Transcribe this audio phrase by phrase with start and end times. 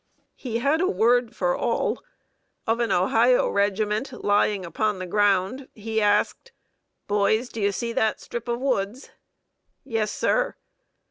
[0.33, 2.03] He had a word for all.
[2.65, 6.51] Of an Ohio regiment, lying upon the ground, he asked:
[7.05, 9.11] "Boys, do you see that strip of woods?"
[9.83, 10.55] "Yes, sir."